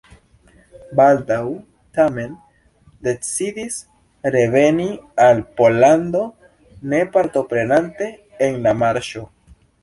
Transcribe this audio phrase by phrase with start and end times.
[0.99, 1.41] Baldaŭ
[1.97, 2.31] tamen
[3.07, 3.77] decidis
[4.37, 4.87] reveni
[5.27, 6.23] al Pollando
[6.95, 8.09] ne partoprenante
[8.49, 9.25] en la marŝo.